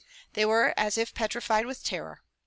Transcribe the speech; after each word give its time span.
They 0.33 0.45
were 0.45 0.73
as 0.77 0.97
if 0.97 1.13
petrified 1.13 1.67
with 1.67 1.83
terror. 1.83 2.23